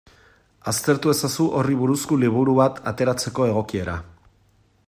[0.71, 3.99] Aztertu ezazu horri buruzko liburu bat ateratzeko egokiera.